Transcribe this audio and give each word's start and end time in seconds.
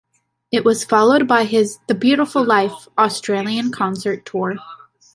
It 0.51 0.65
was 0.65 0.83
followed 0.83 1.27
by 1.27 1.43
his 1.43 1.77
"The 1.85 1.93
Beautiful 1.93 2.43
Life" 2.43 2.87
Australian 2.97 3.71
concert 3.71 4.25
tour. 4.25 4.55